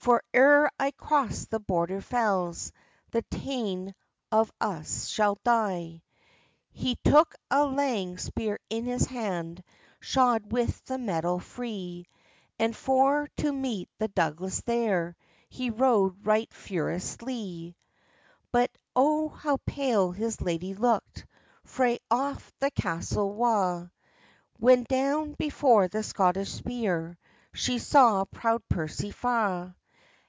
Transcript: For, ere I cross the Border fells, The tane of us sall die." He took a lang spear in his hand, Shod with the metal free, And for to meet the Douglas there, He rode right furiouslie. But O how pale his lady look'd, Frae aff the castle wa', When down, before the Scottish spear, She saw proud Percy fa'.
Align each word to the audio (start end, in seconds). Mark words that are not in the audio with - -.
For, 0.00 0.22
ere 0.32 0.70
I 0.78 0.92
cross 0.92 1.46
the 1.46 1.58
Border 1.60 2.00
fells, 2.00 2.72
The 3.10 3.22
tane 3.22 3.94
of 4.32 4.50
us 4.60 4.88
sall 4.88 5.38
die." 5.44 6.02
He 6.70 6.96
took 7.04 7.34
a 7.50 7.66
lang 7.66 8.16
spear 8.16 8.58
in 8.70 8.84
his 8.84 9.04
hand, 9.06 9.62
Shod 10.00 10.50
with 10.52 10.82
the 10.84 10.96
metal 10.96 11.40
free, 11.40 12.06
And 12.60 12.74
for 12.74 13.28
to 13.38 13.52
meet 13.52 13.90
the 13.98 14.08
Douglas 14.08 14.62
there, 14.62 15.14
He 15.50 15.68
rode 15.68 16.24
right 16.24 16.48
furiouslie. 16.50 17.74
But 18.52 18.70
O 18.96 19.28
how 19.28 19.58
pale 19.66 20.12
his 20.12 20.40
lady 20.40 20.74
look'd, 20.74 21.26
Frae 21.64 21.98
aff 22.10 22.50
the 22.60 22.70
castle 22.70 23.34
wa', 23.34 23.88
When 24.58 24.84
down, 24.84 25.32
before 25.32 25.86
the 25.88 26.04
Scottish 26.04 26.50
spear, 26.52 27.18
She 27.52 27.78
saw 27.78 28.24
proud 28.24 28.62
Percy 28.70 29.10
fa'. 29.10 29.74